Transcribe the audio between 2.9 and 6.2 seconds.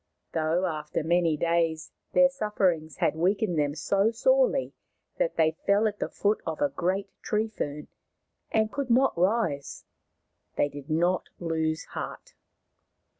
had weakened them so sorely that they fell at the